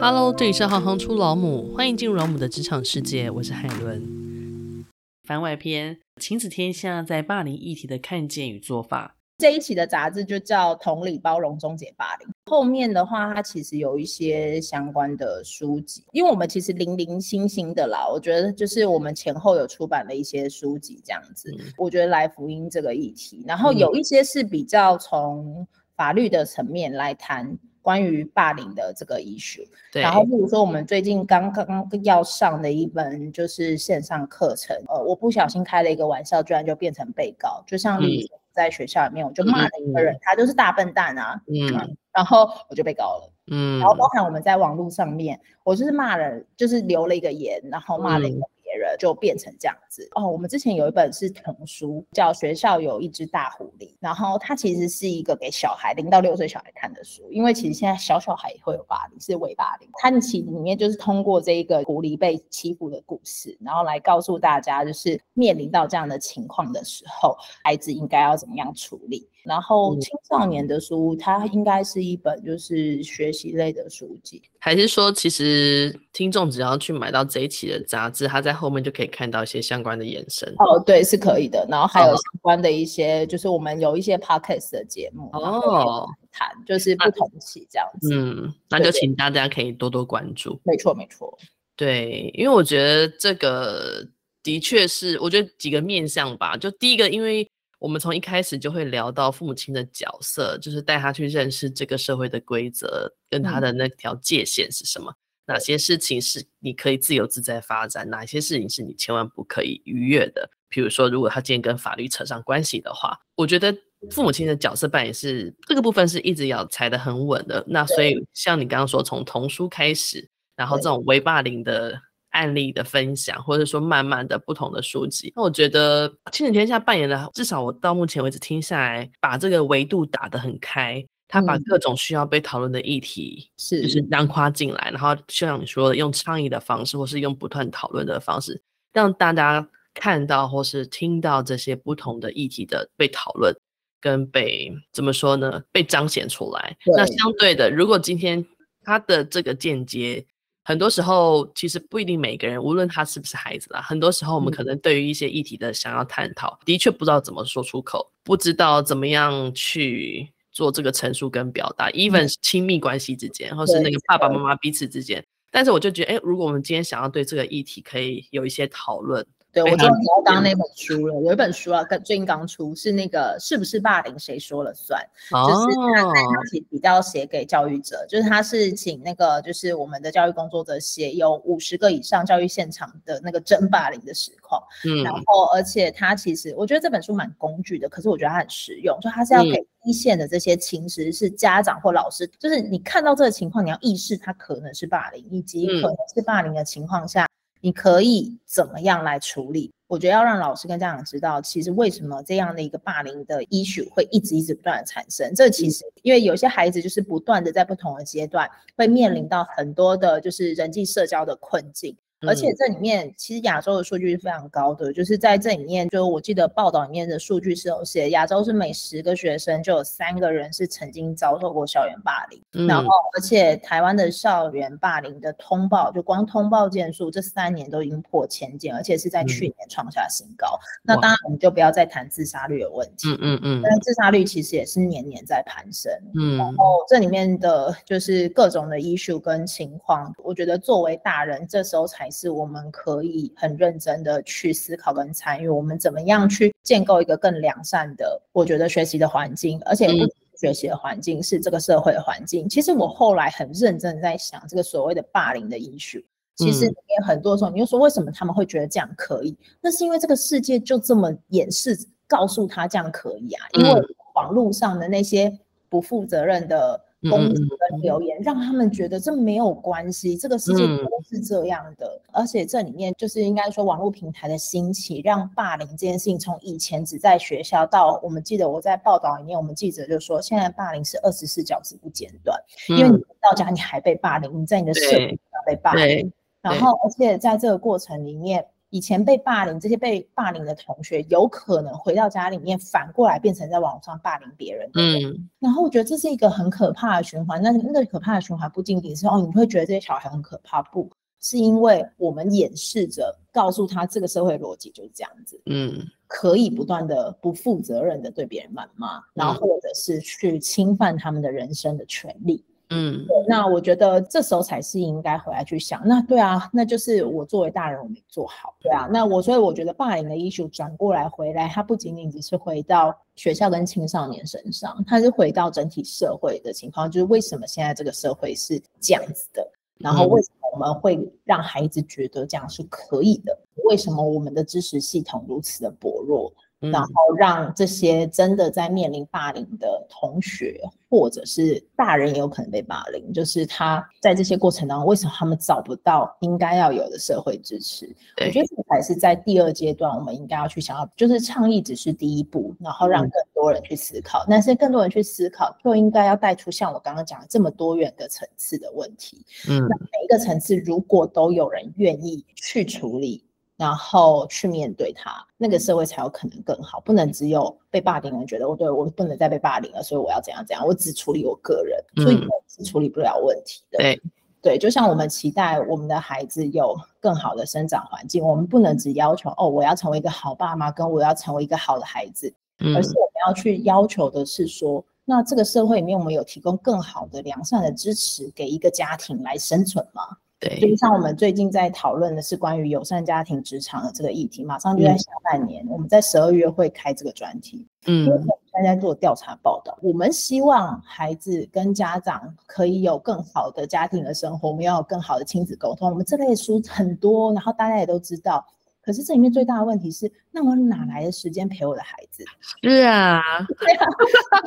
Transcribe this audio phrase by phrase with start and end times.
[0.00, 4.84] Hello，这里是行行出老母，欢迎进入老母的职场世界，我是海伦。
[5.22, 9.16] 番外篇：亲子天下在霸凌议题的看见与做法。
[9.38, 12.28] 这一期的杂志就叫《同理包容终结霸凌》。
[12.46, 18.06] 后面的话，它其实有一些相关的书籍，因为我们其实零零星星的啦。
[18.08, 21.50] 我觉得就是我们前后有出版了一些书籍这样子。
[21.58, 25.66] 嗯、我觉得来福音这个议题，然后有一些是比较从
[25.96, 29.64] 法律的层面来谈关于霸凌的这个 issue。
[29.92, 30.02] 对。
[30.02, 38.24] 然后比如说我们最近刚刚要上的一门就是线上课程，呃，我不小心开了一个玩笑，居然就变成被告，就像你。
[38.24, 48.38] 嗯在学校里面，我就骂了一个人，嗯、他就是大笨蛋啊，嗯，嗯，然后我就被告了，嗯，然后包含我们在网络上面，我就是骂人，就是留了一个言，然后骂了一个。
[48.38, 50.26] 嗯人就变成这样子哦。
[50.26, 59.88] 我们之前有一本是童书，叫《学校有一只大狐狸》，然后它其实是一个给小孩零到六岁小孩看的书，因为其实现在小小孩也会有霸凌，是伪霸凌。
[59.94, 69.28] 它其里面就是通过这一个狐狸被欺负的故事，然后来告诉大家，就是面临到这样的情况的时候，孩子应该要怎么样处理。
[69.44, 80.48] 然后青少年的书，它应该是一本就是学习类的书籍，还是说其实听众只要去买到这一期的杂志，他在后面就可以看到一些相关的延伸？
[80.56, 81.66] 哦，对，是可以的。
[81.68, 88.14] 然后还有相关的一些，就是我们有一些 podcast 的节目哦，谈就是不同期这样子。
[88.14, 90.58] 嗯，那就请大家可以多多关注。
[90.64, 91.38] 没错，没错。
[91.76, 94.02] 对，因为我觉得这个
[94.42, 96.56] 的确是，我觉得几个面向吧。
[96.56, 97.46] 就第一个，因为
[97.84, 110.48] 我们从一开始就会聊到父母亲的角色，就是带他去认识这个社会的规则跟他的那条界限是什么，嗯、哪些事情是你可以自由自在发展，哪些事情是你千万不可以逾越的。
[110.70, 113.70] 比如说，如果他今天跟法律扯上关系的话，我觉得
[114.10, 117.62] 父母亲的角色扮演是这个部分是一直要踩得很稳的。
[117.68, 120.26] 那所以像你刚刚说，从童书开始，
[120.56, 122.00] 然后这种微霸凌的。
[122.34, 138.60] 案例的分享，或者说慢慢的不同的书籍，那我觉得亲子天下扮演的，至少我到目前为止听下来，把这个维度打得很开，他把各种需要被讨论的议题是就是囊括进来，然后就像你说的，用倡议的方式，或是用不断讨论的方式，
[138.92, 143.54] 让大家看到或是听到这些不同的议题的被讨论
[144.00, 145.62] 跟被怎么说呢？
[145.70, 146.76] 被彰显出来。
[146.96, 148.44] 那相对的，如果今天
[148.82, 150.26] 他的这个间接。
[150.64, 165.22] 很多时候，其实不一定每个人，无论他是不是孩子啦，很多时候我们可能对于一些议题的想要探讨，嗯、的确不知道怎么说出口，不知道怎么样去做这个陈述跟表达，even 亲密关系之间，嗯、或是那个爸爸妈妈彼此之间。
[165.50, 169.24] 但是我就觉得，哎，如果我们今天想要对这个议题可以有一些讨论。
[169.54, 175.00] 对，我知道你要刚刚那本书了，有一本书啊，跟最近刚出，是那个是不是霸凌谁说了算？
[175.30, 197.28] 哦、就是他他其实比较写给教育者，就是他是请那个就是我们的教育工作者写有五十个以上教育现场的那个真霸凌的实况，嗯，然后而且他其实我觉得这本书蛮工具的，可是我觉得它很实用，就他是要给一线的这些情实是家长或老师，嗯、就是你看到这个情况，你要意识它可能是霸凌，以及可能是霸凌的情况下。
[197.64, 199.72] 你可以怎么样来处理？
[199.86, 205.34] 我觉得要让老师跟家长知道，其实为什么这样的一个霸凌的 issue 会一直一直不断的产生。
[205.34, 211.96] 这其实因为有些孩子就是不断的在不同的阶段会面临到很多的，就是人际社交的困境。
[212.26, 230.58] 而且这里面其实亚洲的数据是非常高的，就是在这里面，就我记得报道里面的数据是有写，亚洲是每十个学生就有三个人是曾经遭受过校园霸凌，嗯、然后而且台湾的校园霸凌的通报，就光通报件数这三年都已经破千件，而且是在去年创下新高。
[230.58, 242.08] 嗯、那当然我们就不要再谈自杀率的问题，嗯嗯嗯，但自杀率其实也是年年在攀升，嗯，然后这里面的就是各种的 issue 跟情况，我觉得作为大人这时候才。
[242.14, 252.48] 是我们可以很认真的去思考跟参与，我们怎么样去建构一个更良善的，我觉得学习的环境，而且不学习的环境是这个社会的环境。
[252.48, 256.04] 其实我后来很认真在想，这个所谓的霸凌的 issue，
[256.36, 259.36] 其实里面很多时候你就说为什么他们会觉得这样可以？
[259.60, 261.76] 那是因为这个世界就这么掩饰
[262.06, 263.82] 告诉他这样可以啊，因为
[264.14, 265.36] 网络上的那些
[265.68, 266.80] 不负责任的。
[267.10, 271.86] 攻击跟留言，让他们觉得这没有关系，这个世界不是这样的。
[272.06, 282.38] 嗯、而且这里面就是应该说，网络平台的兴起，让霸凌这件事情从以前只在学校，到我们记得我在报道里面，我们记者就说，现在霸凌是二十四小时不间断，
[282.70, 286.12] 嗯、因为你到家你还被霸凌，你在你的社群上被霸凌，
[286.42, 288.44] 然后而且在这个过程里面。
[288.74, 294.68] 以前被霸凌，这些被霸凌的同学，有可能回到家里面，反过来变成在网上霸凌别人。
[294.74, 297.40] 嗯，然后我觉得这是一个很可怕的循环。
[297.40, 300.90] 那那个可怕的循环不仅仅是哦，你会觉得这些小孩很可怕，不
[301.20, 305.40] 是因为我们掩饰着告诉他这个社会逻辑就是这样子。
[305.46, 312.44] 嗯，可以不断的不负责任的对别人谩骂，然后或者是去侵犯他们的人生的权利。
[312.70, 329.46] 嗯，那我觉得这时候才是应该回来去想，那对啊，那就是我作为大人我没做好，对啊，那我所以我觉得霸凌的 issue 转过来回来，它不仅仅只是回到学校跟青少年身上，它是回到整体社会的情况，就是为什么现在这个社会是这样子的，
[329.78, 336.32] 然后为什么我们会让孩子觉得这样是可以的，为什么我们的知识系统如此的薄弱？
[336.70, 347.86] 然后让这些真的在面临霸凌的同学，或者是大人也有可能被霸凌，就是他在这些过程当中，为什么他们找不到应该要有的社会支持？
[348.20, 354.24] 我觉得这才是在第二阶段我们应该要去想要，就是倡议只是第一步，然后让更多人去思考。
[354.28, 359.24] 但是更多人去思考，就应该要带出像我刚刚讲的这么多元的层次的问题。
[359.48, 363.24] 嗯，那每一个层次如果都有人愿意去处理。
[363.56, 366.80] 然后去面对他，那个社会才有可能更好。
[366.80, 373.78] 不能只有被霸凌的人觉得，我对我不能再被霸凌了，所以我要怎样怎样，我只处理我个人，所以我是处理不了问题的。
[373.78, 374.02] 对
[374.42, 390.02] 对，就像我们期待我们的孩子有更好的生长环境，我们不能只要求哦，我要成为一个好爸妈，跟我要成为一个好的孩子，而是我们要去要求的是说，那这个社会里面我们有提供更好的良善的支持给一个家庭来生存吗？
[390.44, 397.66] 对，就像我们最近在讨论的是关于友善家庭职场的这个议题，马上就在下半年，嗯、我们在十二月会开这个专题。
[397.86, 405.88] 嗯，因为我们现在做调查报道，我们希望孩子跟家长可以有更好的家庭的生活，我们要有更好的亲子沟通。
[405.88, 408.44] 我们这类书很多，然后大家也都知道。
[408.84, 412.22] 可是这里面最大的问题是，那我哪来的时间陪我的孩子？
[412.62, 413.22] 是啊，
[413.58, 413.86] 对啊，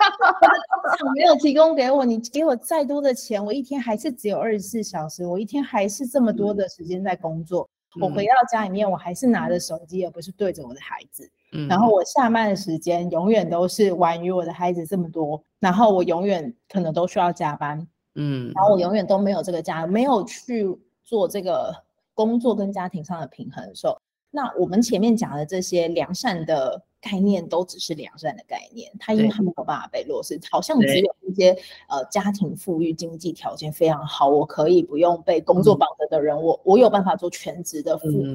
[1.14, 7.68] 没有提供给我，你给我再多的钱，我一天还是只有二十四小时，我一天还是这么多的时间在工作。
[7.94, 11.30] 嗯、我回到家里面，我还是拿着手机，而不是对着我的孩子。
[11.52, 17.86] 嗯，然后我下班的时间永远都是晚于我的孩子这么多，然后我永远可能都需要加班。
[18.14, 20.74] 嗯，然后我永远都没有这个家，没有去
[21.04, 21.74] 做这个
[22.14, 24.00] 工作跟家庭上的平衡的时候。
[24.32, 31.56] 那我们前面讲的这些良善的概念，都只是良善的概念，它因为它没有办法被落实，好像只有一些
[31.88, 38.28] 呃家庭富裕、经济条件非常好，我可以不用被工作绑着的人，嗯、我我有办法做全职的父母的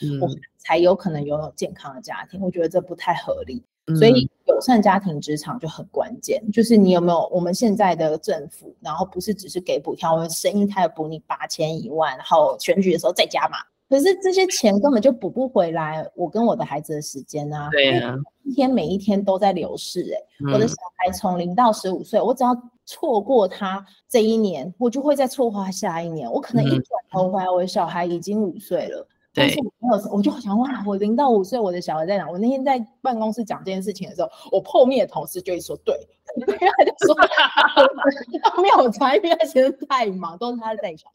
[0.00, 0.28] 人，我。
[0.58, 2.38] 才有可能拥有健康的家庭。
[2.42, 13.56] 我觉得这不太合理，嗯、所以友善家庭职场就很关键，就是你有没有我们现在的政府，然后不是只是给补贴，我们生一胎补你八千一万，然后选举的时候再加码。
[13.88, 18.14] 可是这些钱根本就补不回来，我跟我的孩子的时间啊，对啊，
[18.44, 22.54] 一天每一天都在流逝哎、我的小孩从零到十五岁，我只要
[22.84, 26.30] 错过他这一年，我就会再错过他下一年。
[26.30, 29.06] 我可能一转头回来，我的小孩已经五岁了。
[29.32, 32.28] 但是我没有，我就想哇，我零到五岁，我的小孩在哪？
[32.30, 35.94] 我那天在办公室讲这件事情的时候，我后面的同事就会说，对，
[36.36, 37.14] 他就说
[38.42, 41.10] 他没有才，因为他其实太忙，都是他在想，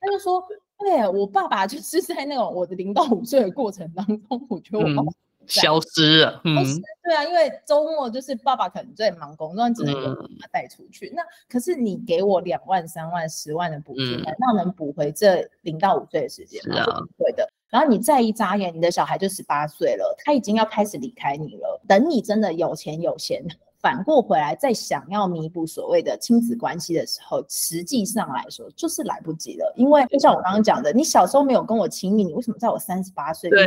[0.00, 0.42] 他就说。
[0.78, 5.14] 对，我爸爸就是在那种我的零到五岁的过程当中，我觉得我爸爸、嗯、
[5.46, 6.40] 消失了。
[6.44, 6.54] 嗯，
[7.02, 11.08] 对啊，因为周末就是爸爸可能在忙工作，只能由妈妈带出去。
[11.08, 16.76] 嗯、那可是你给我两万、三万、十万的补助，难道、嗯、能补回这零到五岁的时间吗？
[16.76, 17.48] 是啊，对的。
[17.68, 21.80] 然后你再一眨眼，你的小孩就十八岁了，他已经要开始离开你了。
[21.88, 23.44] 等你真的有钱有闲。
[23.80, 29.72] 反过回来，再想要弥补所谓的亲子关系的时候，实际上来说就是来不及了。
[29.76, 33.50] 因为就像我刚刚讲的，你小时候没有跟我亲密，你为什么在我三十八岁？
[33.50, 33.66] 对，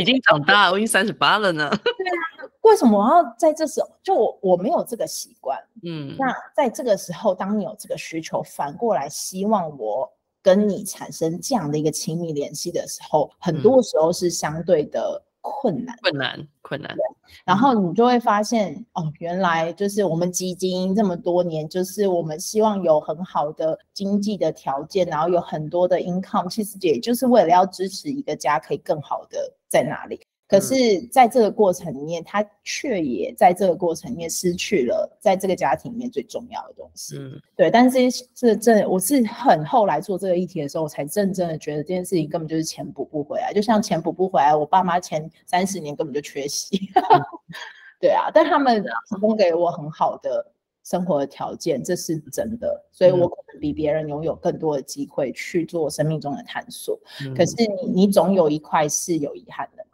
[0.00, 1.68] 已经长大了，我已经三十八了呢。
[1.70, 3.88] 对啊，为什么我要在这时候？
[4.02, 5.58] 就我我没有这个习惯。
[5.84, 10.10] 嗯，那在这个时候，当你有这个需求，反过来希望我
[10.42, 15.22] 跟你产生这样的一个亲密联系的时候，很多时候是相对的。
[15.42, 16.96] 困难，困难，困难。
[17.44, 30.21] 然后你就会发现，嗯、哦，原来就是我们基金这么多年，就是我们希望有很好的经济的条件，然后有很多的 income，其实也就是为了要支持一个家可以更好的在哪里。
[30.52, 37.16] 可是，在这个过程里面，他却也在这个过程里面失去了在这个家庭里面最重要的东西。
[37.18, 37.70] 嗯，对。
[37.70, 37.98] 但是
[38.34, 43.50] 这这，我是很后来做这个议题的时候，我才真正的觉得这件事情根本就是钱补不回来。
[43.54, 46.76] 就像钱补不回来，我爸妈前三十年根本就缺席。
[46.96, 47.22] 嗯、
[47.98, 50.52] 对啊，但他们提供给我很好的
[50.84, 52.84] 生活的条件，这是真的。
[52.92, 57.00] 所以我可能比别人拥有更多的机会去做生命中的探索。
[57.24, 59.81] 嗯、可是你你总有一块是有遗憾的。